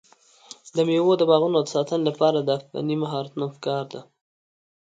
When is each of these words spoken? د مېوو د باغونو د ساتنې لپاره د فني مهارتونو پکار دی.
د 0.75 0.77
مېوو 0.87 1.13
د 1.17 1.23
باغونو 1.29 1.57
د 1.63 1.67
ساتنې 1.75 2.03
لپاره 2.09 2.39
د 2.43 2.49
فني 2.69 2.95
مهارتونو 3.03 3.45
پکار 3.53 3.83
دی. 3.91 4.01